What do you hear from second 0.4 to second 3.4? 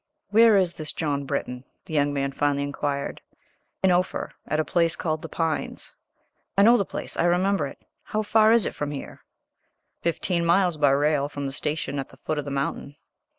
is this John Britton?" the young man finally inquired.